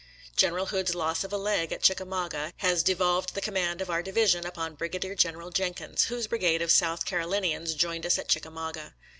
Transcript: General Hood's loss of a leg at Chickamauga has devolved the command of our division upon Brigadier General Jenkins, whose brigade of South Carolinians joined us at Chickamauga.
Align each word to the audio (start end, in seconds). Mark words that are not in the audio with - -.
General 0.35 0.65
Hood's 0.65 0.95
loss 0.95 1.23
of 1.23 1.31
a 1.31 1.37
leg 1.37 1.71
at 1.71 1.83
Chickamauga 1.83 2.53
has 2.57 2.81
devolved 2.81 3.35
the 3.35 3.39
command 3.39 3.81
of 3.81 3.89
our 3.91 4.01
division 4.01 4.47
upon 4.47 4.73
Brigadier 4.73 5.13
General 5.13 5.51
Jenkins, 5.51 6.05
whose 6.05 6.25
brigade 6.25 6.63
of 6.63 6.71
South 6.71 7.05
Carolinians 7.05 7.75
joined 7.75 8.07
us 8.07 8.17
at 8.17 8.27
Chickamauga. 8.27 8.95